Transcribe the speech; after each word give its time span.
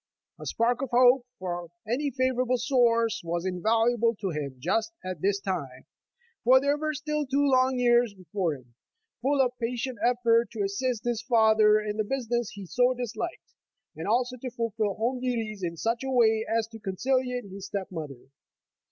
A 0.39 0.47
spark 0.47 0.81
of 0.81 0.89
hope 0.89 1.27
from 1.37 1.67
any 1.87 2.09
favorable 2.09 2.57
source 2.57 3.21
was 3.23 3.45
in 3.45 3.61
valuable 3.61 4.15
to 4.15 4.31
him 4.31 4.55
just 4.57 4.91
at 5.05 5.21
this 5.21 5.39
time, 5.39 5.85
for 6.43 6.59
there 6.59 6.75
were 6.75 6.95
still 6.95 7.23
two 7.27 7.45
long 7.45 7.77
years 7.77 8.15
before 8.15 8.55
him, 8.55 8.73
full 9.21 9.41
of 9.45 9.55
patient 9.59 9.99
effort 10.03 10.49
to 10.53 10.63
as 10.63 10.79
sist 10.79 11.03
his 11.03 11.21
father 11.21 11.79
in 11.79 11.97
the 11.97 12.03
business 12.03 12.49
he 12.55 12.65
so 12.65 12.95
disliked, 12.95 13.53
and 13.95 14.07
also 14.07 14.37
to 14.37 14.49
fulfill 14.49 14.95
home 14.95 15.19
duties 15.21 15.61
in 15.61 15.77
such 15.77 16.03
a 16.03 16.09
way 16.09 16.43
as 16.49 16.65
to 16.69 16.79
conciliate 16.79 17.43
his 17.45 17.67
step 17.67 17.91
mother. 17.91 18.23